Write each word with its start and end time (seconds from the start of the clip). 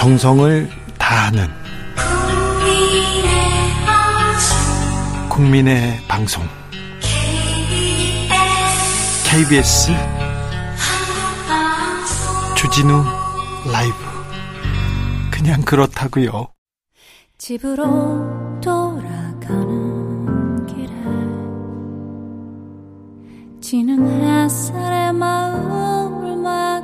정성을 0.00 0.68
다하는 0.96 1.46
국민의 5.28 6.00
방송 6.08 6.42
KBS 9.28 9.92
주진우 12.56 13.04
라이브 13.70 13.94
그냥 15.30 15.60
그렇다고요. 15.60 16.48
집으로 17.36 18.26
돌아가는 18.62 20.66
길에 20.66 20.88
지는 23.60 24.22
햇살에 24.22 25.12
마음을 25.12 26.36
맡 26.36 26.79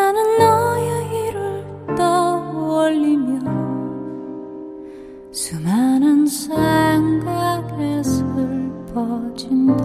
나는 0.00 0.38
너의 0.38 1.28
일을 1.28 1.94
떠올리며 1.94 3.38
수많은 5.30 6.26
생각에 6.26 8.02
슬퍼진다. 8.02 9.84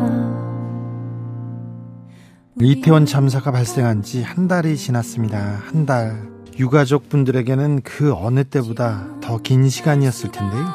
이태원 2.62 3.06
참사가 3.06 3.52
발생한 3.52 4.02
지 4.04 4.22
한 4.23 4.48
달이 4.48 4.78
지났습니다. 4.78 5.38
한 5.38 5.86
달. 5.86 6.34
유가족 6.58 7.09
분들에게는 7.09 7.82
그 7.82 8.14
어느 8.14 8.44
때보다 8.44 9.05
더 9.22 9.38
긴 9.40 9.68
시간이었을 9.70 10.32
텐데요. 10.32 10.66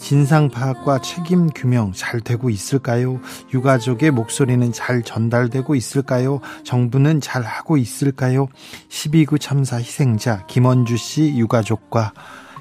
진상 0.00 0.48
파악과 0.48 1.00
책임 1.00 1.48
규명 1.50 1.92
잘 1.92 2.20
되고 2.20 2.48
있을까요? 2.48 3.20
유가족의 3.52 4.10
목소리는 4.10 4.72
잘 4.72 5.02
전달되고 5.02 5.74
있을까요? 5.74 6.40
정부는 6.64 7.20
잘 7.20 7.42
하고 7.42 7.76
있을까요? 7.76 8.48
12구 8.88 9.38
참사 9.40 9.76
희생자 9.76 10.46
김원주 10.46 10.96
씨 10.96 11.36
유가족과 11.36 12.12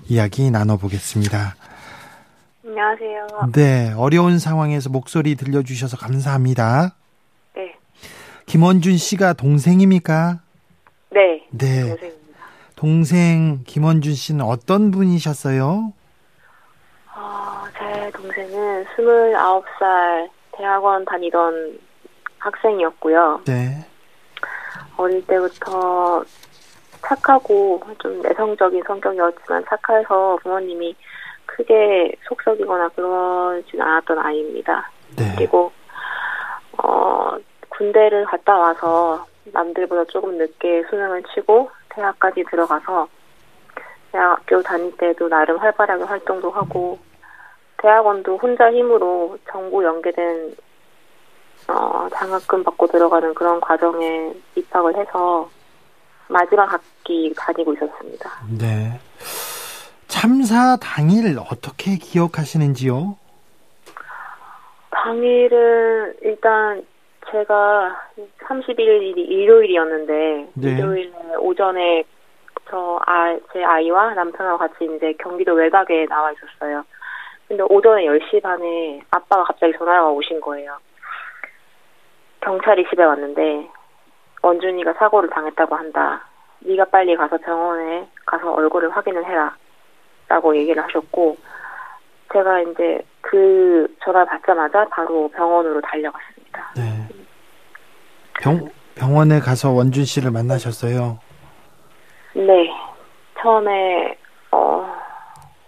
이야기 0.09 0.51
나눠보겠습니다. 0.51 1.55
안녕하세요. 2.65 3.27
네, 3.53 3.93
어려운 3.95 4.39
상황에서 4.39 4.89
목소리 4.89 5.35
들려주셔서 5.35 5.95
감사합니다. 5.95 6.95
네. 7.55 7.75
김원준 8.45 8.97
씨가 8.97 9.33
동생입니까? 9.33 10.41
네. 11.11 11.43
네. 11.51 11.81
동생입니다. 11.81 12.16
동생 12.77 13.63
김원준 13.65 14.13
씨는 14.13 14.45
어떤 14.45 14.91
분이셨어요? 14.91 15.91
어, 17.15 17.63
제 17.75 18.11
동생은 18.11 18.85
29살 18.85 20.29
대학원 20.51 21.03
다니던 21.03 21.79
학생이었고요. 22.37 23.41
네. 23.47 23.83
어릴 24.95 25.25
때부터 25.25 26.23
착하고 27.01 27.81
좀 27.97 28.21
내성적인 28.21 28.83
성격이었지만 28.85 29.65
착해서 29.65 30.37
부모님이 30.43 30.95
크게 31.47 32.15
속썩이거나 32.27 32.89
그러진 32.89 33.81
않았던 33.81 34.19
아이입니다. 34.19 34.91
네. 35.15 35.33
그리고 35.35 35.71
어 36.77 37.37
군대를 37.69 38.25
갔다 38.25 38.55
와서 38.55 39.25
남들보다 39.45 40.05
조금 40.11 40.37
늦게 40.37 40.83
수능을 40.89 41.23
치고 41.33 41.71
대학까지 41.97 42.43
들어가서 42.49 43.07
대학교 44.11 44.61
다닐 44.61 44.95
때도 44.97 45.27
나름 45.27 45.57
활발하게 45.57 46.03
활동도 46.03 46.51
하고 46.51 46.99
대학원도 47.77 48.37
혼자 48.37 48.71
힘으로 48.71 49.37
정부 49.51 49.83
연계된 49.83 50.55
어, 51.67 52.07
장학금 52.13 52.63
받고 52.63 52.87
들어가는 52.87 53.33
그런 53.33 53.59
과정에 53.59 54.33
입학을 54.55 54.95
해서 54.95 55.49
마지막 56.27 56.71
학기 56.71 57.33
다니고 57.35 57.73
있었습니다. 57.73 58.31
네. 58.57 58.99
참사 60.07 60.77
당일 60.77 61.37
어떻게 61.39 61.97
기억하시는지요? 61.97 63.17
당일은 64.91 66.15
일단 66.21 66.83
제가 67.31 68.09
31일이 68.45 69.17
일요일이었는데 69.17 70.49
네. 70.53 70.71
일요일 70.71 71.13
오전에 71.39 72.03
저 72.69 72.99
아, 73.05 73.37
제 73.53 73.63
아이와 73.63 74.13
남편하고 74.13 74.57
같이 74.57 74.85
이제 74.95 75.13
경기도 75.19 75.53
외곽에 75.53 76.05
나와 76.07 76.31
있었어요. 76.31 76.83
근데 77.47 77.63
오전에 77.63 78.05
10시 78.05 78.41
반에 78.41 79.01
아빠가 79.11 79.45
갑자기 79.45 79.73
전화가 79.77 80.09
오신 80.09 80.41
거예요. 80.41 80.77
경찰이 82.41 82.85
집에 82.89 83.03
왔는데 83.03 83.69
원준이가 84.41 84.93
사고를 84.93 85.29
당했다고 85.29 85.75
한다. 85.75 86.25
네가 86.59 86.85
빨리 86.85 87.15
가서 87.15 87.37
병원에 87.37 88.07
가서 88.25 88.51
얼굴을 88.51 88.89
확인을 88.89 89.25
해라. 89.25 89.55
라고 90.27 90.55
얘기를 90.57 90.83
하셨고 90.83 91.37
제가 92.33 92.61
이제 92.61 92.99
그 93.21 93.87
전화 94.03 94.25
받자마자 94.25 94.85
바로 94.89 95.29
병원으로 95.29 95.79
달려갔습니다. 95.81 96.73
네. 96.75 96.96
병, 98.41 98.69
병원에 98.95 99.39
가서 99.39 99.71
원준 99.71 100.05
씨를 100.05 100.31
만나셨어요. 100.31 101.19
네. 102.33 102.69
처음에 103.39 104.17
어 104.51 104.87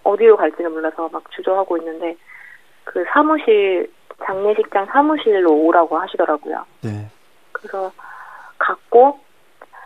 어디로 0.03 0.37
갈지는 0.37 0.71
몰라서 0.71 1.09
막 1.11 1.23
주저하고 1.31 1.77
있는데 1.77 2.15
그 2.83 3.03
사무실 3.11 3.91
장례식장 4.25 4.87
사무실로 4.87 5.51
오라고 5.51 5.97
하시더라고요. 5.97 6.65
네. 6.81 7.07
그래서 7.51 7.91
갔고 8.57 9.19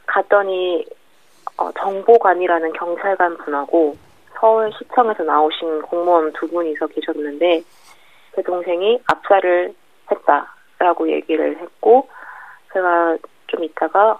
갔더니 0.06 0.86
어, 1.58 1.72
정보관이라는 1.80 2.74
경찰관 2.74 3.38
분하고 3.38 3.96
서울시청에서 4.40 5.24
나오신 5.24 5.84
공무원 5.84 6.34
두 6.34 6.48
분이서 6.48 6.88
계셨는데 6.88 7.64
제 8.36 8.42
동생이 8.42 9.00
압사를 9.06 9.74
했다라고 10.12 11.12
얘기를 11.12 11.58
했고 11.60 12.08
제가 12.74 13.18
좀 13.48 13.64
있다가 13.64 14.20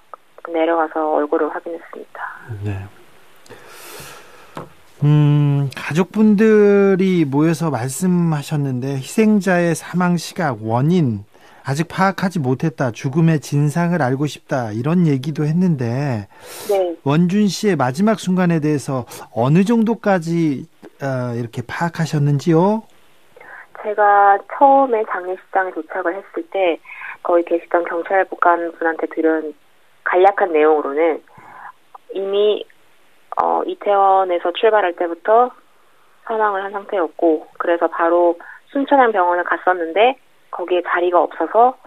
내려가서 0.52 1.14
얼굴을 1.14 1.54
확인했습니다. 1.54 2.22
네. 2.64 2.86
음, 5.04 5.70
가족분들이 5.76 7.26
모여서 7.26 7.70
말씀하셨는데 7.70 8.96
희생자의 8.96 9.76
사망 9.76 10.18
시각, 10.18 10.64
원인 10.64 11.26
아직 11.66 11.88
파악하지 11.88 12.40
못했다. 12.40 12.92
죽음의 12.92 13.40
진상을 13.40 14.00
알고 14.02 14.28
싶다. 14.28 14.72
이런 14.72 15.08
얘기도 15.08 15.46
했는데 15.46 16.28
네. 16.70 16.96
원준 17.04 17.48
씨의 17.48 17.76
마지막 17.76 18.20
순간에 18.20 18.60
대해서 18.60 19.06
어느 19.34 19.64
정도까지 19.64 20.66
어, 21.02 21.36
이렇게 21.36 21.62
파악하셨는지요? 21.62 22.84
제가 23.84 24.40
처음에 24.58 25.04
장례식장에 25.10 25.72
도착을 25.72 26.16
했을 26.16 26.50
때 26.50 26.80
거기 27.22 27.44
계시던 27.44 27.86
경찰관 27.86 28.72
분한테 28.74 29.08
들은 29.08 29.54
간략한 30.04 30.52
내용으로는 30.52 31.22
이미 32.14 32.66
어, 33.42 33.64
이태원에서 33.66 34.52
출발할 34.54 34.94
때부터 34.94 35.52
사망을 36.26 36.64
한 36.64 36.72
상태였고 36.72 37.48
그래서 37.58 37.88
바로 37.88 38.38
순천향 38.68 39.12
병원을 39.12 39.44
갔었는데 39.44 40.18
거기에 40.52 40.82
자리가 40.88 41.22
없어서 41.22 41.78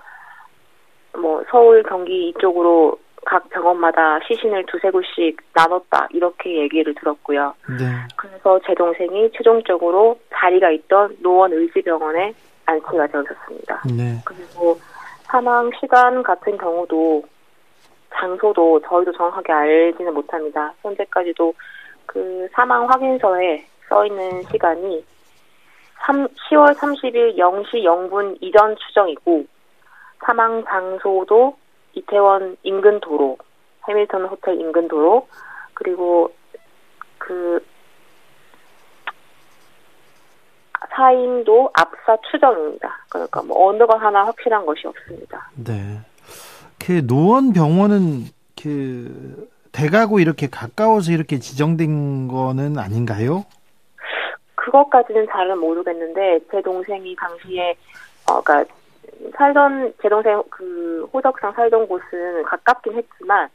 뭐 1.17 1.43
서울 1.51 1.83
경기 1.83 2.29
이쪽으로 2.29 2.99
각 3.26 3.48
병원마다 3.50 4.20
시신을 4.20 4.64
두세 4.66 4.91
구씩 4.91 5.37
나눴다 5.53 6.06
이렇게 6.10 6.62
얘기를 6.62 6.94
들었고요. 6.94 7.53
네. 7.69 7.84
그래서 8.14 8.60
제 8.64 8.72
동생이 8.75 9.31
최종적으로 9.32 10.19
자리가 10.32 10.70
있던 10.70 11.16
노원 11.20 11.53
의지병원에 11.53 12.32
안치가 12.66 13.06
되어졌습니다. 13.09 13.82
네. 13.97 14.16
그리고 14.25 14.78
사망 15.25 15.70
시간 15.81 16.23
같은 16.23 16.56
경우도 16.56 17.25
장소도 18.14 18.81
저희도 18.88 19.12
정확하게 19.12 19.52
알지는 19.52 20.14
못합니다. 20.14 20.72
현재까지도 20.82 21.52
그 22.06 22.49
사망 22.52 22.88
확인서에 22.88 23.67
써 23.88 24.06
있는 24.06 24.43
시간이 24.44 25.05
3, 26.06 26.29
10월 26.29 26.76
30일 26.76 27.37
0시 27.37 27.82
0분 27.82 28.38
이전 28.40 28.76
추정이고 28.76 29.44
사망 30.25 30.64
장소도 30.64 31.56
이태원 31.96 32.56
인근 32.62 33.00
도로, 33.00 33.38
해밀턴 33.88 34.26
호텔 34.26 34.60
인근 34.60 34.87
도로, 34.87 35.26
그리고 35.75 36.32
그 37.19 37.64
사인도 40.94 41.70
압사 41.75 42.16
추정입니다. 42.31 43.04
그러니까 43.08 43.43
뭐 43.43 43.69
어느 43.69 43.84
것 43.87 44.00
하나 44.00 44.25
확실한 44.25 44.64
것이 44.64 44.87
없습니다. 44.87 45.50
네. 45.56 46.00
그 46.78 47.06
노원 47.06 47.52
병원은 47.52 48.26
그 48.60 49.48
대가고 49.72 50.20
이렇게 50.20 50.48
가까워서 50.48 51.12
이렇게 51.12 51.38
지정된 51.38 52.28
거는 52.28 52.78
아닌가요? 52.78 53.44
그것까지는 54.54 55.26
잘은 55.31 55.58
모르겠는데 55.58 56.40
제 56.50 56.62
동생이 56.62 57.14
당시에 57.16 57.75
어 58.28 58.40
그러니까 58.40 58.75
살던 59.37 59.94
제 60.03 60.08
동생 60.08 60.43
그 60.50 61.08
호적상 61.12 61.53
살던 61.53 61.88
곳은 61.88 62.43
가깝긴 62.44 62.94
했지만 62.94 63.49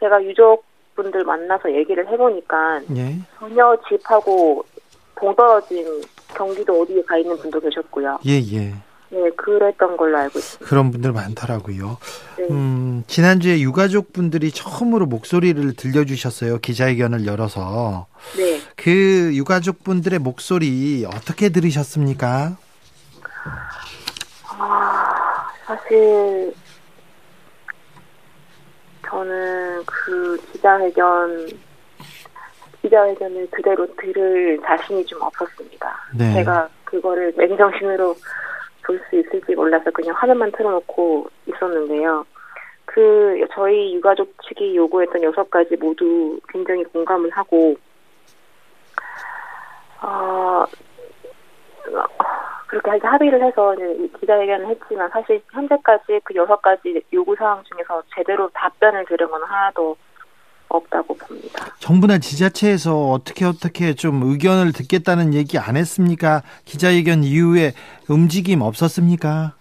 제가 0.00 0.22
유족 0.24 0.64
분들 0.94 1.24
만나서 1.24 1.72
얘기를 1.72 2.06
해보니까 2.08 2.80
예. 2.96 3.16
전혀 3.38 3.76
집하고 3.88 4.64
동떨어진 5.16 5.86
경기도 6.34 6.82
어디에 6.82 7.02
가 7.02 7.16
있는 7.16 7.36
분도 7.36 7.60
계셨고요. 7.60 8.18
예, 8.26 8.40
예. 8.52 8.74
네, 9.12 9.28
그랬던 9.30 9.96
걸로 9.96 10.16
알고 10.18 10.38
있습니다. 10.38 10.68
그런 10.68 10.90
분들 10.92 11.12
많더라고요. 11.12 11.98
네. 12.38 12.46
음, 12.50 13.02
지난주에 13.08 13.60
유가족 13.60 14.12
분들이 14.12 14.52
처음으로 14.52 15.06
목소리를 15.06 15.74
들려주셨어요. 15.74 16.58
기자회견을 16.58 17.26
열어서. 17.26 18.06
네. 18.36 18.60
그 18.76 19.32
유가족 19.34 19.82
분들의 19.82 20.20
목소리 20.20 21.04
어떻게 21.06 21.48
들으셨습니까? 21.48 22.56
아, 24.62 25.48
사실 25.64 26.52
저는 29.06 29.82
그 29.86 30.36
기자회견 30.52 31.48
기자회견을 32.82 33.48
그대로 33.50 33.86
들을 33.96 34.60
자신이 34.64 35.04
좀 35.06 35.20
없었습니다. 35.22 35.96
네. 36.18 36.32
제가 36.34 36.68
그거를 36.84 37.32
맨정신으로 37.36 38.14
볼 38.82 39.00
수 39.08 39.16
있을지 39.16 39.54
몰라서 39.54 39.90
그냥 39.92 40.14
화면만 40.16 40.50
틀어놓고 40.52 41.28
있었는데요. 41.46 42.26
그 42.84 43.46
저희 43.54 43.94
유가족 43.94 44.34
측이 44.48 44.76
요구했던 44.76 45.22
여섯 45.22 45.48
가지 45.48 45.76
모두 45.76 46.40
굉장히 46.48 46.82
공감을 46.84 47.30
하고 47.30 47.76
어, 50.02 50.64
그렇게 52.70 52.92
해서 52.92 53.08
합의를 53.08 53.42
해서 53.44 53.74
이제 53.74 54.08
기자회견을 54.20 54.68
했지만 54.68 55.10
사실 55.10 55.42
현재까지 55.50 56.20
그 56.22 56.36
여섯 56.36 56.62
가지 56.62 57.02
요구 57.12 57.34
사항 57.34 57.64
중에서 57.64 58.00
제대로 58.14 58.48
답변을 58.50 59.06
들은 59.06 59.28
건 59.28 59.42
하나도 59.42 59.96
없다고 60.68 61.16
봅니다. 61.16 61.64
정부나 61.80 62.18
지자체에서 62.18 63.10
어떻게 63.10 63.44
어떻게 63.44 63.94
좀 63.94 64.22
의견을 64.22 64.72
듣겠다는 64.72 65.34
얘기 65.34 65.58
안 65.58 65.76
했습니까? 65.76 66.42
기자회견 66.64 67.24
이후에 67.24 67.72
움직임 68.08 68.62
없었습니까? 68.62 69.54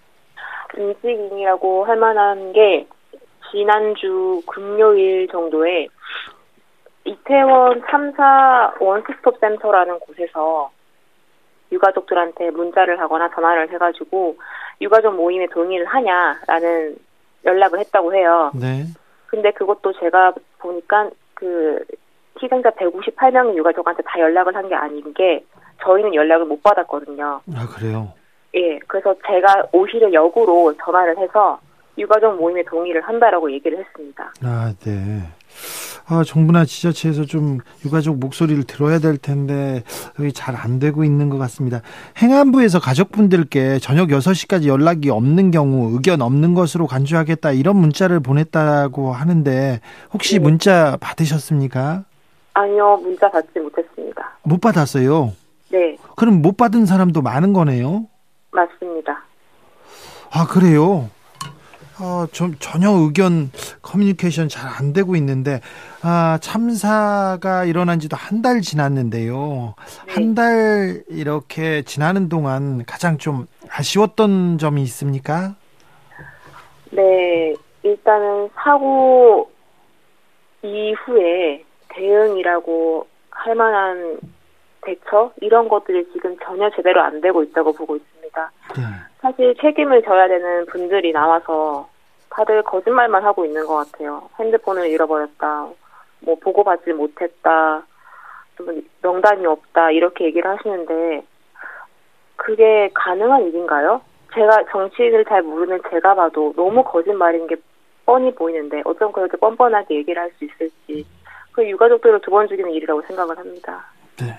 움직임이라고 0.77 1.85
할 1.85 1.97
만한 1.97 2.53
게 2.53 2.85
지난주 3.49 4.39
금요일 4.45 5.27
정도에 5.29 5.87
이태원 7.05 7.81
참사 7.89 8.71
원스톱 8.79 9.39
센터라는 9.39 9.97
곳에서 9.97 10.69
유가족들한테 11.71 12.51
문자를 12.51 12.99
하거나 12.99 13.29
전화를 13.33 13.71
해가지고 13.71 14.35
유가족 14.81 15.15
모임에 15.15 15.47
동의를 15.47 15.85
하냐라는 15.85 16.95
연락을 17.45 17.79
했다고 17.79 18.13
해요. 18.13 18.51
네. 18.53 18.85
근데 19.27 19.51
그것도 19.51 19.93
제가 19.99 20.33
보니까 20.59 21.09
그 21.33 21.83
희생자 22.41 22.69
158명 22.71 23.55
유가족한테 23.55 24.03
다 24.03 24.19
연락을 24.19 24.55
한 24.55 24.67
게 24.67 24.75
아닌 24.75 25.13
게 25.13 25.43
저희는 25.83 26.13
연락을 26.15 26.45
못 26.45 26.61
받았거든요. 26.63 27.41
아, 27.55 27.67
그래요? 27.75 28.11
예, 28.55 28.79
그래서 28.87 29.15
제가 29.27 29.63
오히려 29.71 30.11
역으로 30.11 30.73
전화를 30.83 31.17
해서 31.19 31.59
유가족 31.97 32.35
모임에 32.37 32.63
동의를 32.63 33.01
한다라고 33.01 33.51
얘기를 33.51 33.77
했습니다. 33.77 34.31
아, 34.43 34.73
네. 34.83 35.21
아, 36.11 36.23
정부나 36.25 36.65
지자체에서 36.65 37.25
좀 37.25 37.59
유가족 37.85 38.17
목소리를 38.17 38.63
들어야 38.63 38.97
될 38.97 39.17
텐데 39.17 39.83
여기 40.19 40.33
잘 40.33 40.55
안 40.59 40.79
되고 40.79 41.03
있는 41.05 41.29
것 41.29 41.37
같습니다. 41.37 41.81
행안부에서 42.17 42.79
가족분들께 42.79 43.77
저녁 43.79 44.09
6시까지 44.09 44.65
연락이 44.67 45.09
없는 45.09 45.51
경우 45.51 45.93
의견 45.93 46.21
없는 46.21 46.53
것으로 46.55 46.85
간주하겠다 46.87 47.51
이런 47.51 47.77
문자를 47.77 48.19
보냈다고 48.19 49.13
하는데 49.13 49.79
혹시 50.11 50.33
네. 50.37 50.39
문자 50.43 50.97
받으셨습니까? 50.99 52.03
아니요, 52.55 52.97
문자 53.03 53.29
받지 53.29 53.59
못했습니다. 53.59 54.37
못 54.43 54.59
받았어요. 54.59 55.31
네, 55.71 55.95
그럼 56.17 56.41
못 56.41 56.57
받은 56.57 56.85
사람도 56.87 57.21
많은 57.21 57.53
거네요. 57.53 58.07
맞습니다. 58.51 59.23
아, 60.31 60.45
그래요? 60.47 61.09
어, 62.01 62.25
좀 62.31 62.55
전혀 62.59 62.89
의견 62.89 63.51
커뮤니케이션 63.81 64.47
잘 64.47 64.69
안 64.69 64.93
되고 64.93 65.15
있는데 65.15 65.59
아, 66.01 66.37
참사가 66.41 67.65
일어난 67.65 67.99
지도 67.99 68.15
한 68.15 68.41
달 68.41 68.61
지났는데요. 68.61 69.73
네. 70.07 70.13
한달 70.13 71.03
이렇게 71.09 71.81
지나는 71.81 72.29
동안 72.29 72.85
가장 72.85 73.17
좀 73.17 73.47
아쉬웠던 73.69 74.57
점이 74.59 74.81
있습니까? 74.83 75.55
네, 76.91 77.53
일단은 77.83 78.49
사고 78.55 79.51
이후에 80.63 81.63
대응이라고 81.89 83.07
할 83.31 83.55
만한 83.55 84.19
대처 84.85 85.33
이런 85.41 85.67
것들이 85.67 86.07
지금 86.13 86.37
전혀 86.45 86.69
제대로 86.75 87.01
안 87.01 87.19
되고 87.19 87.43
있다고 87.43 87.73
보고 87.73 87.97
있습니다. 87.97 88.51
네. 88.77 88.81
사실 89.21 89.53
책임을 89.61 90.01
져야 90.03 90.29
되는 90.29 90.65
분들이 90.67 91.11
나와서 91.11 91.88
다들 92.29 92.63
거짓말만 92.63 93.23
하고 93.23 93.45
있는 93.45 93.65
것 93.65 93.75
같아요. 93.91 94.29
핸드폰을 94.39 94.87
잃어버렸다, 94.87 95.67
뭐 96.21 96.35
보고받지 96.39 96.93
못했다, 96.93 97.83
또 98.55 98.65
명단이 99.01 99.45
없다 99.45 99.91
이렇게 99.91 100.25
얘기를 100.25 100.49
하시는데 100.49 101.25
그게 102.35 102.89
가능한 102.93 103.47
일인가요? 103.47 104.01
제가 104.33 104.63
정치인을 104.71 105.25
잘 105.25 105.41
모르는 105.41 105.79
제가 105.89 106.13
봐도 106.15 106.53
너무 106.55 106.83
거짓말인 106.83 107.47
게 107.47 107.55
뻔히 108.05 108.33
보이는데 108.33 108.81
어쩜 108.85 109.11
그렇게 109.11 109.37
뻔뻔하게 109.37 109.95
얘기를 109.95 110.21
할 110.21 110.31
수 110.37 110.45
있을지 110.45 111.05
그 111.51 111.67
유가족들을 111.67 112.21
두 112.21 112.31
번 112.31 112.47
죽이는 112.47 112.71
일이라고 112.71 113.01
생각을 113.03 113.37
합니다. 113.37 113.85
네. 114.17 114.33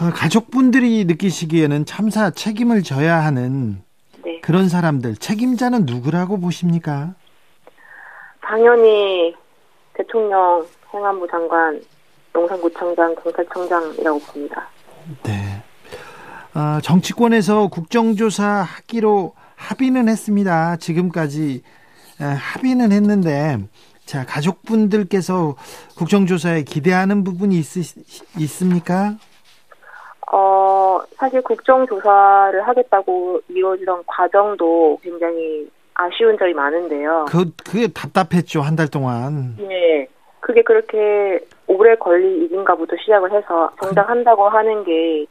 아, 0.00 0.12
가족분들이 0.14 1.04
느끼시기에는 1.06 1.84
참사 1.84 2.30
책임을 2.30 2.82
져야 2.82 3.16
하는 3.16 3.72
네, 3.72 3.82
그런 4.48 4.70
사람들 4.70 5.16
책임자는 5.16 5.84
누구라고 5.84 6.40
보십니까? 6.40 7.12
당연히 8.40 9.34
대통령, 9.92 10.66
행안부 10.90 11.28
장관, 11.30 11.78
용산구청장, 12.34 13.14
경찰청장이라고 13.16 14.18
봅니다. 14.20 14.66
네. 15.22 15.62
아, 16.54 16.80
정치권에서 16.82 17.68
국정조사 17.68 18.66
하기로 18.66 19.34
합의는 19.54 20.08
했습니다. 20.08 20.76
지금까지 20.76 21.62
에, 22.18 22.24
합의는 22.24 22.90
했는데, 22.90 23.58
자, 24.06 24.24
가족분들께서 24.24 25.56
국정조사에 25.98 26.62
기대하는 26.62 27.22
부분이 27.22 27.58
있, 27.58 27.66
있습니까? 28.38 29.14
어, 30.32 30.87
사실 31.16 31.42
국정조사를 31.42 32.66
하겠다고 32.66 33.40
이루어지던 33.48 34.04
과정도 34.06 34.98
굉장히 35.02 35.68
아쉬운 35.94 36.38
점이 36.38 36.52
많은데요. 36.54 37.26
그, 37.28 37.50
그게 37.64 37.88
답답했죠, 37.88 38.60
한 38.62 38.76
달 38.76 38.88
동안. 38.88 39.56
네. 39.58 40.06
그게 40.40 40.62
그렇게 40.62 41.40
오래 41.66 41.96
걸릴 41.96 42.44
일인가부터 42.44 42.96
시작을 42.96 43.32
해서 43.32 43.70
정작 43.82 44.08
한다고 44.08 44.48
하는 44.48 44.84
게 44.84 45.26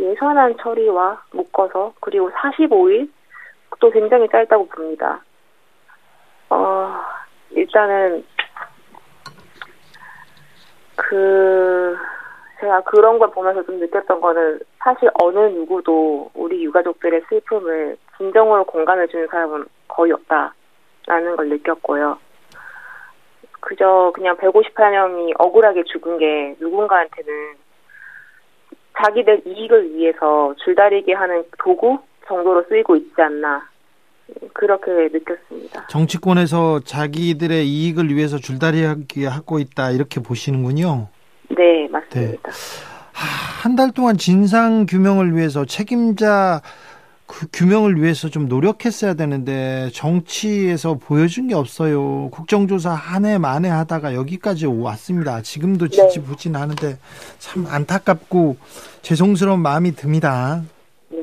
예산안 0.00 0.56
처리와 0.62 1.22
묶어서 1.32 1.92
그리고 2.00 2.30
45일 2.30 3.10
또 3.78 3.90
굉장히 3.90 4.26
짧다고 4.28 4.66
봅니다. 4.68 5.20
어, 6.48 6.90
일단은 7.50 8.24
그 10.96 11.96
제가 12.60 12.80
그런 12.82 13.18
걸 13.18 13.30
보면서 13.30 13.62
좀 13.64 13.78
느꼈던 13.78 14.20
거는 14.20 14.58
사실 14.88 15.10
어느 15.20 15.38
누구도 15.38 16.30
우리 16.32 16.64
유가족들의 16.64 17.20
슬픔을 17.28 17.98
진정으로 18.16 18.64
공감해주는 18.64 19.26
사람은 19.26 19.66
거의 19.86 20.12
없다라는 20.12 21.36
걸 21.36 21.50
느꼈고요. 21.50 22.16
그저 23.60 24.12
그냥 24.14 24.38
158명이 24.38 25.34
억울하게 25.38 25.84
죽은 25.84 26.16
게 26.16 26.56
누군가한테는 26.58 27.28
자기들 28.96 29.42
이익을 29.44 29.94
위해서 29.94 30.54
줄다리기 30.64 31.12
하는 31.12 31.44
도구 31.58 31.98
정도로 32.26 32.64
쓰이고 32.70 32.96
있지 32.96 33.20
않나 33.20 33.68
그렇게 34.54 34.90
느꼈습니다. 35.12 35.88
정치권에서 35.88 36.80
자기들의 36.80 37.68
이익을 37.68 38.08
위해서 38.08 38.38
줄다리기 38.38 39.26
하고 39.26 39.58
있다, 39.58 39.90
이렇게 39.90 40.22
보시는군요. 40.22 41.08
네, 41.50 41.88
맞습니다. 41.88 42.50
한 43.26 43.74
달 43.76 43.90
동안 43.90 44.16
진상 44.16 44.86
규명을 44.86 45.36
위해서 45.36 45.64
책임자 45.64 46.62
그 47.26 47.46
규명을 47.52 48.00
위해서 48.00 48.28
좀 48.30 48.48
노력했어야 48.48 49.14
되는데 49.14 49.90
정치에서 49.92 50.94
보여준 50.94 51.48
게 51.48 51.54
없어요. 51.54 52.30
국정조사 52.30 52.90
한 52.94 53.24
해 53.26 53.36
만에 53.36 53.68
하다가 53.68 54.14
여기까지 54.14 54.66
왔습니다. 54.66 55.42
지금도 55.42 55.88
지지부진하는데 55.88 56.96
참 57.38 57.66
안타깝고 57.68 58.56
죄송스러운 59.02 59.60
마음이 59.60 59.94
듭니다. 59.96 60.62
네. 61.10 61.18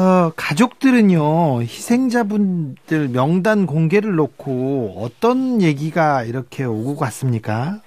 어, 0.00 0.32
가족들은요, 0.36 1.62
희생자분들 1.62 3.08
명단 3.08 3.66
공개를 3.66 4.14
놓고 4.16 4.96
어떤 4.98 5.62
얘기가 5.62 6.24
이렇게 6.24 6.64
오고 6.64 6.96
갔습니까? 6.96 7.80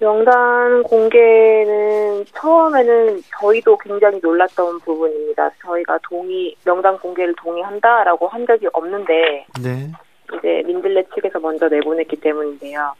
명단 0.00 0.82
공개는 0.82 2.24
처음에는 2.32 3.20
저희도 3.38 3.76
굉장히 3.76 4.18
놀랐던 4.22 4.80
부분입니다. 4.80 5.50
저희가 5.62 5.98
동의, 6.02 6.56
명단 6.64 6.98
공개를 6.98 7.34
동의한다라고 7.36 8.26
한 8.28 8.46
적이 8.46 8.68
없는데, 8.72 9.46
네. 9.62 9.90
이제 10.38 10.62
민들레 10.64 11.04
측에서 11.14 11.38
먼저 11.38 11.68
내보냈기 11.68 12.16
때문인데요. 12.16 12.94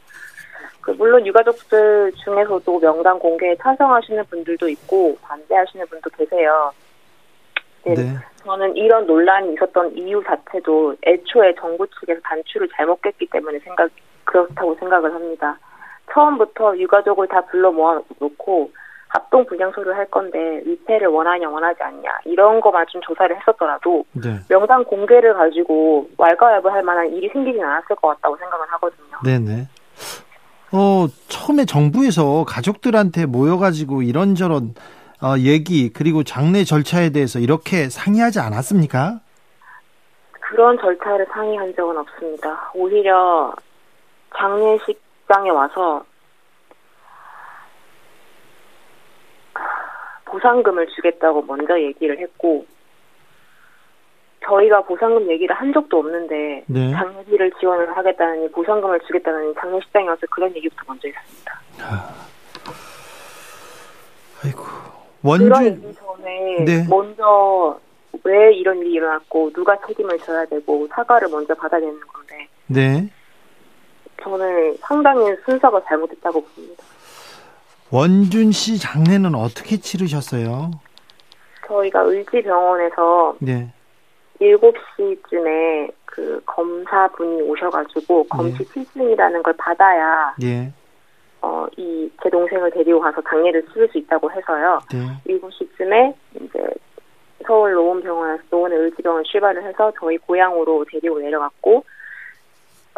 그 0.81 0.91
물론 0.91 1.25
유가족들 1.25 2.11
중에서도 2.23 2.79
명단 2.79 3.17
공개에 3.17 3.55
찬성하시는 3.55 4.23
분들도 4.25 4.69
있고 4.69 5.17
반대하시는 5.23 5.87
분도 5.87 6.09
계세요. 6.11 6.71
네. 7.83 7.95
네. 7.95 8.15
저는 8.43 8.75
이런 8.75 9.07
논란이 9.07 9.53
있었던 9.53 9.97
이유 9.97 10.23
자체도 10.23 10.97
애초에 11.03 11.55
정부 11.55 11.87
측에서 11.99 12.19
단추를 12.23 12.69
잘못 12.75 13.01
꼈기 13.01 13.27
때문에 13.27 13.57
생각 13.59 13.89
그렇다고 14.23 14.75
생각을 14.75 15.13
합니다. 15.13 15.57
처음부터 16.13 16.77
유가족을 16.77 17.27
다 17.27 17.41
불러 17.41 17.71
모아놓고 17.71 18.71
합동 19.07 19.45
분양소를 19.45 19.95
할 19.95 20.05
건데 20.09 20.61
위패를 20.65 21.07
원하냐 21.07 21.49
원하지 21.49 21.83
않냐 21.83 22.19
이런 22.25 22.61
거만 22.61 22.85
좀 22.89 23.01
조사를 23.01 23.35
했었더라도 23.37 24.05
네. 24.13 24.39
명단 24.47 24.83
공개를 24.85 25.33
가지고 25.33 26.09
왈가왈부할 26.17 26.81
만한 26.83 27.11
일이 27.13 27.29
생기진 27.29 27.61
않았을 27.61 27.95
것 27.97 28.07
같다고 28.07 28.37
생각을 28.37 28.65
하거든요. 28.71 29.17
네네. 29.25 29.67
어 30.73 31.07
처음에 31.27 31.65
정부에서 31.65 32.45
가족들한테 32.47 33.25
모여가지고 33.25 34.01
이런저런 34.03 34.73
어, 35.21 35.37
얘기 35.37 35.91
그리고 35.93 36.23
장례 36.23 36.63
절차에 36.63 37.11
대해서 37.11 37.39
이렇게 37.39 37.89
상의하지 37.89 38.39
않았습니까? 38.39 39.19
그런 40.39 40.77
절차를 40.79 41.27
상의한 41.31 41.73
적은 41.75 41.97
없습니다. 41.97 42.71
오히려 42.73 43.53
장례식 44.35 44.99
장에 45.31 45.49
와서 45.49 46.03
보상금을 50.25 50.87
주겠다고 50.87 51.43
먼저 51.43 51.79
얘기를 51.79 52.17
했고 52.19 52.65
저희가 54.45 54.81
보상금 54.81 55.29
얘기를 55.29 55.55
한 55.55 55.71
적도 55.71 55.99
없는데 55.99 56.63
네. 56.67 56.91
장례비를 56.91 57.51
지원을 57.59 57.95
하겠다느니 57.95 58.51
보상금을 58.51 58.99
주겠다느니 59.01 59.53
장례식장에 59.55 60.07
와서 60.07 60.21
그런 60.31 60.55
얘기부터 60.55 60.81
먼저 60.87 61.07
했습니다. 61.07 61.61
아. 61.81 62.15
아이고 64.43 64.63
원주 65.23 65.45
그런 65.45 65.65
얘기 65.65 65.93
전에 65.93 66.65
네. 66.65 66.87
먼저 66.89 67.79
왜 68.23 68.53
이런 68.53 68.79
일이 68.79 68.93
일어났고 68.93 69.51
누가 69.53 69.77
책임을 69.87 70.17
져야 70.19 70.45
되고 70.45 70.87
사과를 70.87 71.29
먼저 71.29 71.53
받아야 71.53 71.79
되는 71.79 71.99
건데. 71.99 72.47
네. 72.67 73.09
저는 74.23 74.75
상당히 74.81 75.35
순서가 75.45 75.81
잘못됐다고 75.87 76.41
봅니다. 76.43 76.83
원준 77.91 78.51
씨 78.51 78.79
장례는 78.79 79.35
어떻게 79.35 79.77
치르셨어요? 79.77 80.71
저희가 81.67 82.01
의지병원에서 82.01 83.35
네. 83.39 83.73
7시쯤에 84.39 85.91
그 86.05 86.41
검사분이 86.45 87.41
오셔가지고 87.43 88.25
검시 88.25 88.57
네. 88.57 88.65
필증이라는 88.73 89.43
걸 89.43 89.53
받아야 89.57 90.33
네. 90.39 90.71
어, 91.41 91.65
이 91.77 92.09
제 92.23 92.29
동생을 92.29 92.69
데리고 92.71 92.99
가서 92.99 93.19
장례를 93.27 93.65
치를 93.73 93.89
수 93.89 93.97
있다고 93.97 94.31
해서요. 94.31 94.79
네. 94.91 94.99
7시쯤에 95.27 96.13
이제 96.35 96.59
서울 97.47 97.73
노원병원에서 97.73 98.43
노원의 98.51 98.77
의지병원 98.77 99.23
출발을 99.23 99.63
해서 99.63 99.91
저희 99.99 100.17
고향으로 100.19 100.85
데리고 100.89 101.19
내려갔고 101.19 101.83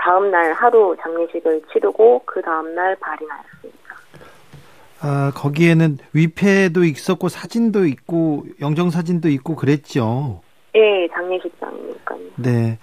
다음 0.03 0.31
날 0.31 0.51
하루 0.51 0.95
장례식을 1.01 1.61
치르고 1.71 2.23
그 2.25 2.41
다음 2.41 2.75
날 2.75 2.93
발이 2.97 3.25
나였습니다. 3.25 3.95
아, 5.01 5.31
거기에는 5.33 5.97
위패도 6.13 6.83
있었고 6.83 7.29
사진도 7.29 7.85
있고 7.85 8.43
영정 8.59 8.89
사진도 8.89 9.29
있고 9.29 9.55
그랬죠. 9.55 10.41
예, 10.75 11.07
장례식장이니까요. 11.07 12.19
네. 12.35 12.79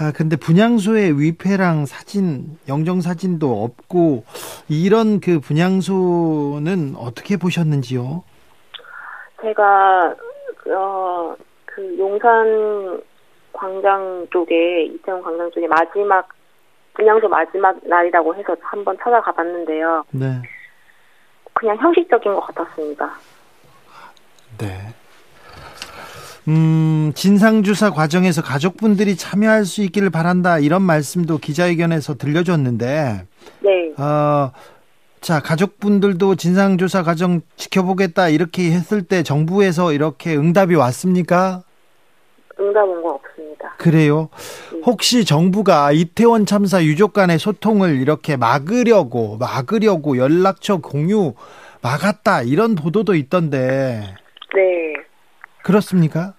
아, 0.00 0.12
근데 0.12 0.36
분양소에 0.36 1.10
위패랑 1.10 1.86
사진, 1.86 2.58
영정 2.68 3.02
사진도 3.02 3.62
없고 3.62 4.24
이런 4.68 5.20
그 5.20 5.38
분양소는 5.38 6.94
어떻게 6.96 7.36
보셨는지요? 7.36 8.24
제가 9.42 10.14
어, 10.76 11.36
그 11.66 11.98
용산 11.98 13.00
광장 13.52 14.26
쪽에 14.30 14.84
이태원 14.84 15.22
광장 15.22 15.50
쪽에 15.52 15.68
마지막 15.68 16.28
분양소 16.98 17.28
마지막 17.28 17.78
날이라고 17.84 18.34
해서 18.34 18.56
한번 18.60 18.98
찾아가 19.02 19.32
봤는데요. 19.32 20.04
네. 20.10 20.42
그냥 21.54 21.76
형식적인 21.78 22.34
것 22.34 22.40
같았습니다. 22.40 23.12
네. 24.58 24.94
음, 26.48 27.12
진상조사 27.14 27.90
과정에서 27.92 28.42
가족분들이 28.42 29.16
참여할 29.16 29.64
수 29.64 29.82
있기를 29.82 30.10
바란다 30.10 30.58
이런 30.58 30.82
말씀도 30.82 31.38
기자회견에서 31.38 32.16
들려줬는데, 32.16 33.26
네. 33.60 34.02
어, 34.02 34.50
자 35.20 35.40
가족분들도 35.40 36.34
진상조사 36.34 37.04
과정 37.04 37.42
지켜보겠다 37.56 38.28
이렇게 38.28 38.72
했을 38.72 39.02
때 39.02 39.22
정부에서 39.22 39.92
이렇게 39.92 40.36
응답이 40.36 40.74
왔습니까? 40.74 41.62
응답 42.60 42.88
온 42.88 43.02
거 43.02 43.10
없습니다. 43.10 43.74
그래요? 43.78 44.28
네. 44.72 44.80
혹시 44.84 45.24
정부가 45.24 45.92
이태원 45.92 46.46
참사 46.46 46.82
유족 46.82 47.12
간의 47.12 47.38
소통을 47.38 47.96
이렇게 48.00 48.36
막으려고 48.36 49.36
막으려고 49.38 50.16
연락처 50.18 50.78
공유 50.78 51.34
막았다 51.82 52.42
이런 52.42 52.74
보도도 52.74 53.14
있던데. 53.14 54.02
네. 54.54 54.94
그렇습니까? 55.62 56.34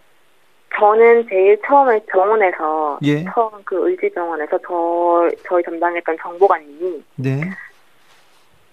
저는 0.77 1.25
제일 1.29 1.59
처음에 1.67 1.99
병원에서 2.05 2.99
예. 3.03 3.25
처음 3.33 3.51
그 3.65 3.89
의지병원에서 3.89 4.57
저 4.65 5.29
저희 5.47 5.61
담당했던 5.63 6.17
정보관님이 6.21 7.03
네. 7.17 7.41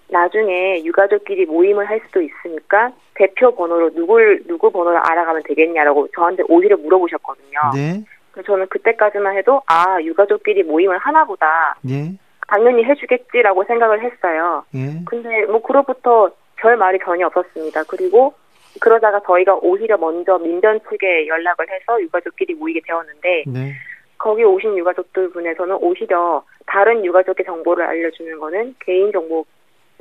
나중에 0.09 0.85
유가족끼리 0.85 1.47
모임을 1.47 1.89
할 1.89 2.01
수도 2.07 2.21
있으니까 2.23 2.93
대표 3.15 3.55
번호로 3.55 3.91
누굴 3.95 4.43
누구 4.47 4.71
번호를 4.71 4.99
알아가면 4.99 5.43
되겠냐라고 5.45 6.09
저한테 6.15 6.45
오히려 6.49 6.77
물어보셨거든요. 6.77 7.59
네. 7.75 8.05
그래서 8.31 8.47
저는 8.47 8.67
그때까지만 8.69 9.37
해도 9.37 9.63
아 9.67 9.99
유가족끼리 10.01 10.63
모임을 10.63 10.99
하나보다 10.99 11.77
네. 11.83 12.13
당연히 12.49 12.85
해주겠지라고 12.85 13.65
생각을 13.65 14.03
했어요. 14.03 14.65
네. 14.73 15.03
근데 15.07 15.45
뭐 15.47 15.61
그로부터 15.63 16.31
별 16.57 16.77
말이 16.77 16.99
전혀 17.05 17.27
없었습니다. 17.27 17.85
그리고 17.85 18.35
그러다가 18.81 19.21
저희가 19.27 19.57
오히려 19.63 19.97
먼저 19.97 20.39
민변 20.39 20.81
측에 20.89 21.27
연락을 21.27 21.67
해서 21.71 22.01
유가족끼리 22.01 22.55
모이게 22.55 22.81
되었는데 22.87 23.45
네. 23.47 23.73
거기 24.19 24.45
오신 24.45 24.77
유가족들 24.79 25.31
분에서는 25.31 25.77
오히려 25.81 26.43
다른 26.67 27.05
유가족의 27.05 27.45
정보를 27.45 27.85
알려주는 27.85 28.39
거는 28.39 28.75
개인 28.81 29.13
정보 29.13 29.45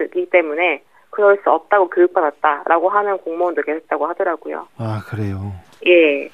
이기 0.04 0.30
때문에 0.30 0.84
그럴 1.10 1.40
수 1.44 1.50
없다고 1.50 1.90
교육받았다라고 1.90 2.90
하는 2.90 3.18
공무원도 3.20 3.62
계셨다고 3.62 4.06
하더라고요. 4.08 4.68
아 4.78 5.02
그래요. 5.08 5.54
예. 5.88 6.30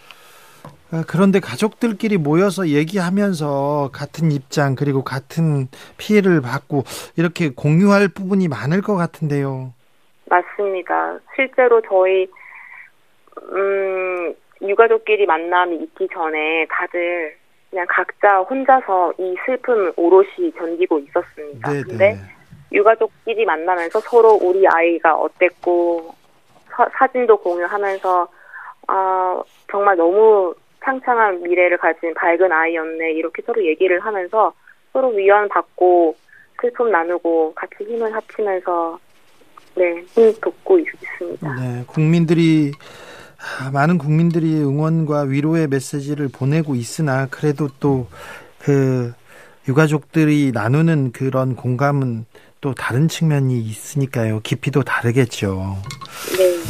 아, 0.94 1.04
그런데 1.08 1.40
가족들끼리 1.40 2.18
모여서 2.18 2.68
얘기하면서 2.68 3.92
같은 3.94 4.32
입장 4.32 4.76
그리고 4.76 5.04
같은 5.04 5.68
피해를 5.98 6.42
받고 6.42 6.84
이렇게 7.18 7.50
공유할 7.50 8.10
부분이 8.10 8.48
많을 8.50 8.82
것 8.82 8.96
같은데요. 8.96 9.74
맞습니다. 10.26 11.20
실제로 11.36 11.82
저희 11.88 12.28
음 13.54 14.34
유가족끼리 14.62 15.26
만남이 15.26 15.78
있기 15.78 16.08
전에 16.14 16.66
다들 16.70 17.36
그냥 17.70 17.86
각자 17.90 18.40
혼자서 18.42 19.14
이 19.18 19.36
슬픔을 19.46 19.94
오롯이 19.96 20.52
견디고 20.58 21.00
있었습니다. 21.00 21.72
네네. 21.72 21.84
근데 21.84 22.14
네. 22.14 22.41
유가족끼리 22.72 23.46
만나면서 23.46 24.00
서로 24.02 24.40
우리 24.42 24.66
아이가 24.68 25.16
어땠고 25.16 26.14
사, 26.70 27.08
진도 27.08 27.38
공유하면서 27.38 28.28
아 28.88 29.44
정말 29.70 29.98
너무 29.98 30.54
창창한 30.84 31.44
미래를 31.44 31.78
가진 31.78 32.14
밝은 32.14 32.52
아이였네 32.52 33.12
이렇게 33.14 33.42
서로 33.44 33.64
얘기를 33.66 34.00
하면서 34.00 34.54
서로 34.94 35.10
위안받고 35.10 36.16
슬픔 36.62 36.92
나누고 36.92 37.54
같이 37.56 37.84
힘을 37.84 38.14
합치면서 38.14 39.00
네, 39.76 40.04
힘 40.08 40.34
돋고 40.42 40.80
있습니다. 40.80 41.56
네, 41.56 41.84
국민들이 41.88 42.72
많은 43.74 43.98
국민들이 43.98 44.62
응원과 44.62 45.22
위로의 45.22 45.68
메시지를 45.68 46.30
보내고 46.34 46.76
있으나 46.76 47.28
그래도 47.30 47.68
또 47.80 48.08
그 48.64 49.14
유가족들이 49.68 50.52
나누는 50.54 51.12
그런 51.12 51.56
공감은 51.56 52.26
또 52.62 52.74
다른 52.76 53.08
측면이 53.08 53.60
있으니까요. 53.60 54.40
깊이도 54.42 54.84
다르겠죠. 54.84 55.78
네. 56.38 56.62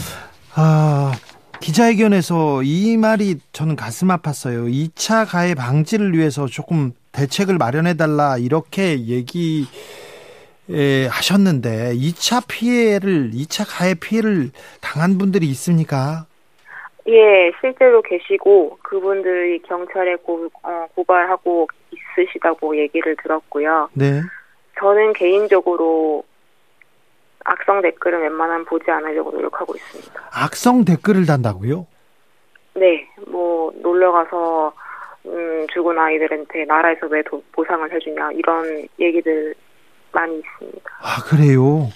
아, 0.55 1.11
기자회견에서 1.59 2.63
이 2.63 2.97
말이 2.97 3.35
저는 3.51 3.75
가슴 3.75 4.07
아팠어요. 4.07 4.71
2차 4.71 5.29
가해 5.29 5.53
방지를 5.53 6.13
위해서 6.13 6.47
조금 6.47 6.93
대책을 7.11 7.57
마련해 7.57 7.95
달라 7.95 8.37
이렇게 8.37 9.05
얘기 9.05 9.65
에, 10.69 11.07
하셨는데 11.07 11.93
2차 11.95 12.47
피해를 12.47 13.31
2차 13.31 13.65
가해 13.67 13.93
피해를 13.93 14.51
당한 14.79 15.17
분들이 15.17 15.45
있습니까? 15.47 16.25
예, 17.07 17.51
실제로 17.59 18.01
계시고 18.01 18.77
그분들이 18.83 19.59
경찰에 19.63 20.15
고, 20.17 20.47
어, 20.63 20.85
고발하고 20.95 21.67
있으시다고 21.91 22.77
얘기를 22.77 23.15
들었고요. 23.21 23.89
네. 23.93 24.21
저는 24.79 25.13
개인적으로 25.13 26.23
악성 27.43 27.81
댓글은 27.81 28.21
웬만하면 28.21 28.65
보지 28.65 28.89
않으려고 28.89 29.31
노력하고 29.31 29.75
있습니다. 29.75 30.29
악성 30.33 30.85
댓글을 30.85 31.25
단다고요? 31.25 31.87
네, 32.75 33.07
뭐 33.27 33.71
놀러 33.81 34.11
가서 34.11 34.73
음, 35.25 35.67
죽은 35.73 35.97
아이들한테 35.97 36.65
나라에서 36.65 37.07
왜 37.07 37.21
도, 37.23 37.43
보상을 37.51 37.91
해주냐 37.91 38.31
이런 38.33 38.87
얘기들 38.99 39.53
많이 40.11 40.39
있습니다. 40.39 40.89
아 40.99 41.23
그래요? 41.29 41.89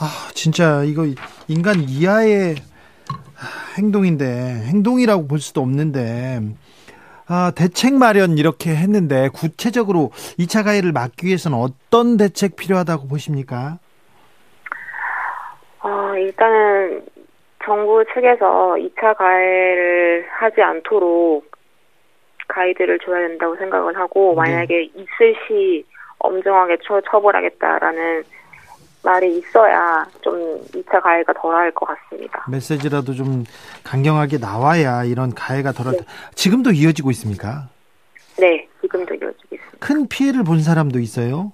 아 0.00 0.30
진짜 0.34 0.82
이거 0.84 1.04
인간 1.48 1.76
이하의 1.80 2.56
행동인데 3.78 4.24
행동이라고 4.68 5.26
볼 5.26 5.40
수도 5.40 5.60
없는데 5.62 6.40
아, 7.32 7.52
대책 7.56 7.94
마련 7.94 8.38
이렇게 8.38 8.70
했는데 8.70 9.28
구체적으로 9.32 10.10
2차 10.40 10.64
가해를 10.64 10.90
막기 10.90 11.28
위해서는 11.28 11.56
어떤 11.56 12.16
대책 12.16 12.56
필요하다고 12.56 13.06
보십니까? 13.06 13.78
어, 15.78 16.16
일단은 16.16 17.06
정부 17.64 18.04
측에서 18.12 18.74
2차 18.80 19.16
가해를 19.16 20.26
하지 20.28 20.60
않도록 20.60 21.48
가이드를 22.48 22.98
줘야 22.98 23.28
된다고 23.28 23.54
생각을 23.54 23.96
하고 23.96 24.30
네. 24.30 24.50
만약에 24.50 24.90
있을 24.96 25.36
시 25.46 25.84
엄정하게 26.18 26.78
처, 26.82 27.00
처벌하겠다라는 27.00 28.24
말이 29.02 29.38
있어야 29.38 30.06
좀 30.20 30.60
2차 30.72 31.02
가해가 31.02 31.32
덜할 31.34 31.70
것 31.72 31.86
같습니다. 31.86 32.44
메시지라도 32.48 33.14
좀 33.14 33.44
강경하게 33.84 34.38
나와야 34.38 35.04
이런 35.04 35.34
가해가 35.34 35.72
덜할 35.72 35.96
네. 35.96 36.04
지금도 36.34 36.72
이어지고 36.72 37.10
있습니까? 37.12 37.68
네, 38.38 38.68
지금도 38.80 39.14
이어지고 39.14 39.54
있습니다. 39.54 39.78
큰 39.78 40.06
피해를 40.06 40.44
본 40.44 40.62
사람도 40.62 40.98
있어요? 41.00 41.52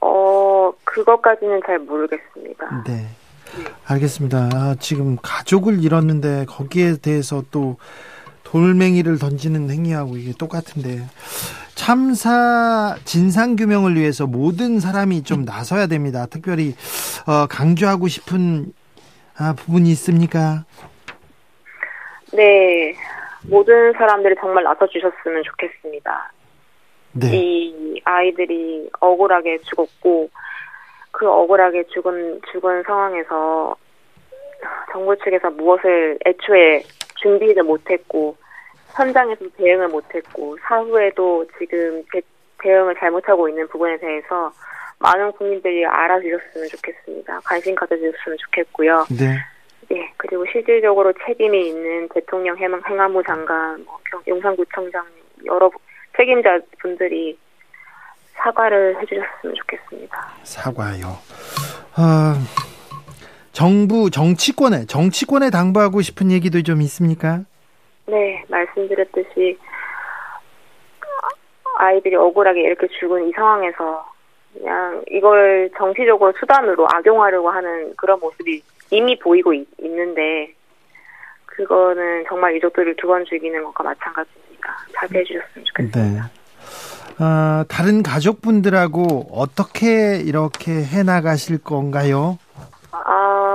어, 0.00 0.72
그것까지는 0.84 1.60
잘 1.66 1.78
모르겠습니다. 1.80 2.84
네. 2.86 3.06
알겠습니다. 3.86 4.48
아, 4.52 4.76
지금 4.78 5.16
가족을 5.22 5.82
잃었는데 5.82 6.44
거기에 6.46 6.96
대해서 6.96 7.42
또 7.50 7.76
돌멩이를 8.50 9.18
던지는 9.18 9.70
행위하고 9.70 10.16
이게 10.16 10.32
똑같은데 10.38 11.02
참사 11.74 12.96
진상 13.04 13.56
규명을 13.56 13.96
위해서 13.96 14.26
모든 14.26 14.80
사람이 14.80 15.22
좀 15.22 15.44
나서야 15.44 15.86
됩니다. 15.86 16.26
특별히 16.26 16.74
어, 17.26 17.46
강조하고 17.46 18.08
싶은 18.08 18.72
아, 19.38 19.54
부분이 19.54 19.90
있습니까? 19.90 20.64
네, 22.32 22.94
모든 23.48 23.92
사람들이 23.92 24.34
정말 24.40 24.64
나서 24.64 24.86
주셨으면 24.86 25.42
좋겠습니다. 25.44 26.32
네. 27.12 27.30
이 27.32 28.00
아이들이 28.04 28.88
억울하게 29.00 29.58
죽었고 29.58 30.30
그 31.10 31.28
억울하게 31.28 31.84
죽은 31.88 32.40
죽은 32.50 32.82
상황에서 32.84 33.76
정부 34.92 35.16
측에서 35.16 35.50
무엇을 35.50 36.18
애초에 36.26 36.82
준비를 37.22 37.62
못했고 37.62 38.36
현장에서 38.94 39.44
대응을 39.56 39.88
못했고 39.88 40.56
사후에도 40.62 41.46
지금 41.58 42.02
대, 42.12 42.20
대응을 42.62 42.96
잘못하고 42.98 43.48
있는 43.48 43.68
부분에 43.68 43.98
대해서 43.98 44.52
많은 44.98 45.32
국민들이 45.32 45.86
알아주셨으면 45.86 46.68
좋겠습니다. 46.68 47.40
관심 47.44 47.74
가져주셨으면 47.74 48.38
좋겠고요. 48.38 49.06
네. 49.10 49.36
네, 49.90 50.12
그리고 50.16 50.44
실질적으로 50.52 51.12
책임이 51.24 51.68
있는 51.68 52.08
대통령 52.12 52.56
행안, 52.58 52.82
행안부 52.84 53.22
장관, 53.22 53.82
뭐, 53.84 53.98
용산구청장 54.26 55.04
여러 55.46 55.70
책임자 56.16 56.58
분들이 56.80 57.38
사과를 58.34 59.00
해주셨으면 59.00 59.54
좋겠습니다. 59.54 60.32
사과요. 60.42 61.18
아, 61.96 62.34
정부 63.58 64.08
정치권에 64.08 64.86
정치권에 64.86 65.50
당부하고 65.50 66.00
싶은 66.00 66.30
얘기도 66.30 66.62
좀 66.62 66.80
있습니까? 66.82 67.40
네, 68.06 68.44
말씀드렸듯이 68.46 69.58
아이들이 71.76 72.14
억울하게 72.14 72.60
이렇게 72.60 72.86
죽은 73.00 73.28
이 73.28 73.32
상황에서 73.32 74.06
그냥 74.54 75.02
이걸 75.10 75.68
정치적으로 75.76 76.32
수단으로 76.38 76.86
악용하려고 76.88 77.50
하는 77.50 77.96
그런 77.96 78.20
모습이 78.20 78.62
이미 78.92 79.18
보이고 79.18 79.52
있, 79.52 79.66
는데 79.80 80.54
그거는 81.46 82.26
정말 82.28 82.54
유족들을 82.54 82.94
두 82.94 83.08
번 83.08 83.24
죽이는 83.24 83.64
것과 83.64 83.82
마찬가지입니다. 83.82 84.76
자제해 84.94 85.24
주셨으면 85.24 85.64
좋겠습니다. 85.64 86.00
네. 86.30 87.24
어, 87.24 87.64
다른 87.68 88.04
가족분들하고 88.04 89.30
어떻게 89.32 90.14
이렇게 90.24 90.70
해 90.70 91.02
나가실 91.02 91.64
건가요? 91.64 92.38
아, 92.92 93.47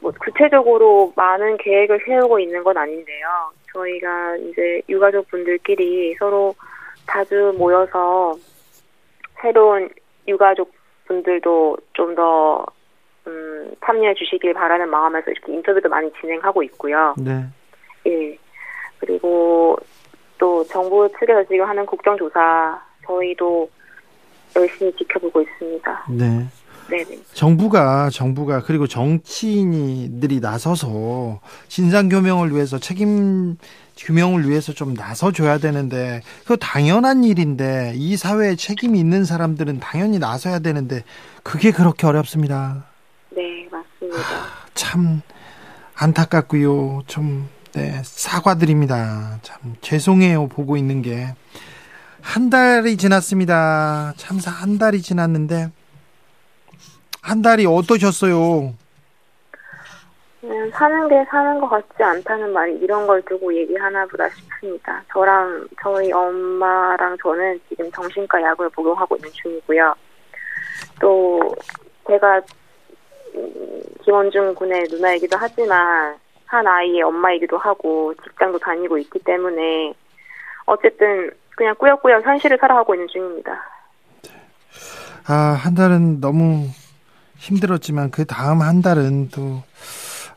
뭐 0.00 0.12
구체적으로 0.18 1.12
많은 1.16 1.56
계획을 1.58 2.00
세우고 2.06 2.38
있는 2.38 2.62
건 2.64 2.76
아닌데요. 2.76 3.52
저희가 3.72 4.36
이제 4.36 4.82
유가족 4.88 5.28
분들끼리 5.28 6.14
서로 6.18 6.54
자주 7.06 7.54
모여서 7.56 8.34
새로운 9.40 9.88
유가족 10.28 10.72
분들도 11.06 11.76
좀더 11.92 12.64
음, 13.26 13.70
참여해 13.84 14.14
주시길 14.14 14.54
바라는 14.54 14.88
마음에서 14.88 15.30
이렇게 15.30 15.52
인터뷰도 15.52 15.88
많이 15.88 16.10
진행하고 16.20 16.62
있고요. 16.64 17.14
네. 17.18 17.44
예. 18.06 18.38
그리고 18.98 19.76
또 20.38 20.64
정부 20.64 21.08
측에서 21.18 21.44
지금 21.44 21.66
하는 21.66 21.84
국정조사 21.86 22.80
저희도 23.06 23.68
열심히 24.56 24.92
지켜보고 24.96 25.42
있습니다. 25.42 26.04
네. 26.10 26.46
네네. 26.90 27.20
정부가 27.32 28.10
정부가 28.10 28.62
그리고 28.62 28.86
정치인들이 28.86 30.40
나서서 30.40 31.40
진상 31.68 32.08
규명을 32.08 32.54
위해서 32.54 32.78
책임 32.78 33.56
규명을 33.96 34.48
위해서 34.48 34.72
좀 34.72 34.94
나서 34.94 35.30
줘야 35.32 35.58
되는데 35.58 36.22
그 36.46 36.56
당연한 36.56 37.22
일인데 37.24 37.92
이 37.96 38.16
사회에 38.16 38.56
책임이 38.56 38.98
있는 38.98 39.24
사람들은 39.24 39.80
당연히 39.80 40.18
나서야 40.18 40.58
되는데 40.58 41.04
그게 41.42 41.70
그렇게 41.70 42.06
어렵습니다. 42.06 42.84
네, 43.30 43.68
맞습니다. 43.70 44.18
하, 44.18 44.46
참 44.74 45.22
안타깝고요. 45.94 47.02
좀 47.06 47.48
네, 47.72 48.00
사과드립니다. 48.02 49.38
참 49.42 49.76
죄송해요. 49.80 50.48
보고 50.48 50.76
있는 50.76 51.02
게 51.02 51.34
한 52.22 52.50
달이 52.50 52.96
지났습니다. 52.96 54.12
참사 54.16 54.50
한 54.50 54.78
달이 54.78 55.02
지났는데 55.02 55.70
한 57.22 57.42
달이 57.42 57.66
어떠셨어요? 57.66 58.74
음, 60.42 60.70
사는 60.72 61.08
게 61.08 61.22
사는 61.30 61.60
것 61.60 61.68
같지 61.68 62.02
않다는 62.02 62.52
말이 62.52 62.74
이런 62.78 63.06
걸 63.06 63.20
두고 63.22 63.54
얘기하나 63.54 64.06
보다 64.06 64.28
싶습니다. 64.30 65.02
저랑 65.12 65.68
저희 65.82 66.10
엄마랑 66.12 67.16
저는 67.22 67.60
지금 67.68 67.90
정신과 67.92 68.40
약을 68.42 68.70
복용하고 68.70 69.16
있는 69.16 69.30
중이고요. 69.32 69.94
또 71.00 71.40
제가 72.08 72.40
음, 73.34 73.82
김원중 74.02 74.54
군의 74.54 74.86
누나이기도 74.90 75.36
하지만 75.38 76.16
한 76.46 76.66
아이의 76.66 77.02
엄마이기도 77.02 77.58
하고 77.58 78.14
직장도 78.24 78.58
다니고 78.58 78.96
있기 78.98 79.18
때문에 79.20 79.92
어쨌든 80.64 81.30
그냥 81.54 81.74
꾸역꾸역 81.76 82.24
현실을 82.24 82.56
살아가고 82.58 82.94
있는 82.94 83.06
중입니다. 83.08 83.52
아, 85.28 85.34
한 85.34 85.74
달은 85.74 86.20
너무 86.20 86.66
힘들었지만 87.40 88.10
그 88.10 88.24
다음 88.24 88.60
한 88.60 88.82
달은 88.82 89.30
또 89.30 89.62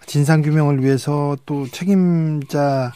진상 0.05 0.41
규명을 0.41 0.81
위해서 0.81 1.35
또 1.45 1.67
책임자 1.67 2.91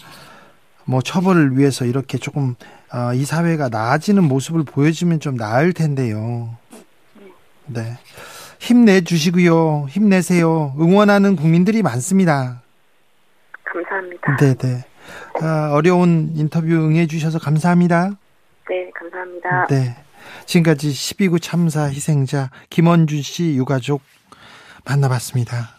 뭐 0.86 1.02
처벌을 1.02 1.58
위해서 1.58 1.86
이렇게 1.86 2.18
조금 2.18 2.56
어, 2.94 3.14
이 3.14 3.26
사회가 3.26 3.68
나아지는 3.70 4.24
모습을 4.24 4.64
보여주면 4.64 5.20
좀 5.20 5.36
나을 5.36 5.74
텐데요. 5.74 6.56
네. 7.66 7.98
힘내 8.60 9.02
주시고요. 9.02 9.88
힘내세요. 9.90 10.74
응원하는 10.80 11.36
국민들이 11.36 11.84
많습니다. 11.84 12.62
감사합니다. 13.66 14.38
네, 14.38 14.54
네. 14.56 14.86
아, 15.42 15.72
어려운 15.74 16.32
인터뷰 16.36 16.68
응해 16.68 17.08
주셔서 17.08 17.40
감사합니다. 17.40 18.12
네, 18.70 18.90
감사합니다. 18.96 19.68
네. 19.68 20.07
지금까지 20.48 20.92
12구 20.92 21.42
참사 21.42 21.84
희생자 21.84 22.50
김원준 22.70 23.22
씨 23.22 23.56
유가족 23.56 24.02
만나봤습니다. 24.86 25.77